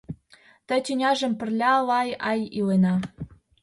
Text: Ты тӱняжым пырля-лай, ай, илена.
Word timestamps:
Ты 0.67 0.75
тӱняжым 0.85 1.33
пырля-лай, 1.39 2.09
ай, 2.29 2.39
илена. 2.57 2.95